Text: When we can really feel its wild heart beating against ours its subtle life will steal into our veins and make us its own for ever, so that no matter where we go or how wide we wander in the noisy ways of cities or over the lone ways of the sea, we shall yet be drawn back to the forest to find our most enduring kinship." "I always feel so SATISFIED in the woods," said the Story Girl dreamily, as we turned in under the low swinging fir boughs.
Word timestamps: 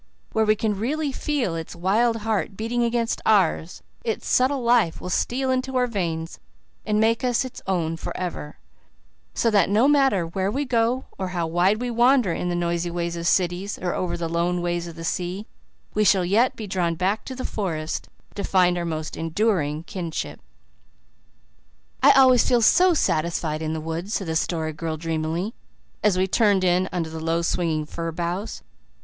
When 0.33 0.47
we 0.47 0.55
can 0.55 0.79
really 0.79 1.11
feel 1.11 1.53
its 1.55 1.75
wild 1.75 2.21
heart 2.25 2.57
beating 2.57 2.81
against 2.83 3.21
ours 3.23 3.83
its 4.03 4.25
subtle 4.25 4.63
life 4.63 4.99
will 4.99 5.11
steal 5.11 5.51
into 5.51 5.75
our 5.77 5.85
veins 5.85 6.39
and 6.87 6.99
make 6.99 7.23
us 7.23 7.45
its 7.45 7.61
own 7.67 7.97
for 7.97 8.11
ever, 8.17 8.57
so 9.35 9.51
that 9.51 9.69
no 9.69 9.87
matter 9.87 10.25
where 10.25 10.49
we 10.49 10.65
go 10.65 11.05
or 11.19 11.27
how 11.27 11.45
wide 11.45 11.79
we 11.79 11.91
wander 11.91 12.33
in 12.33 12.49
the 12.49 12.55
noisy 12.55 12.89
ways 12.89 13.15
of 13.15 13.27
cities 13.27 13.77
or 13.77 13.93
over 13.93 14.17
the 14.17 14.27
lone 14.27 14.63
ways 14.63 14.87
of 14.87 14.95
the 14.95 15.03
sea, 15.03 15.45
we 15.93 16.03
shall 16.03 16.25
yet 16.25 16.55
be 16.55 16.65
drawn 16.65 16.95
back 16.95 17.23
to 17.25 17.35
the 17.35 17.45
forest 17.45 18.09
to 18.33 18.43
find 18.43 18.79
our 18.79 18.85
most 18.85 19.15
enduring 19.15 19.83
kinship." 19.83 20.39
"I 22.01 22.11
always 22.13 22.43
feel 22.47 22.63
so 22.63 22.95
SATISFIED 22.95 23.61
in 23.61 23.73
the 23.73 23.79
woods," 23.79 24.15
said 24.15 24.25
the 24.25 24.35
Story 24.35 24.73
Girl 24.73 24.97
dreamily, 24.97 25.53
as 26.03 26.17
we 26.17 26.25
turned 26.25 26.63
in 26.63 26.89
under 26.91 27.11
the 27.11 27.23
low 27.23 27.43
swinging 27.43 27.85
fir 27.85 28.11
boughs. 28.11 28.63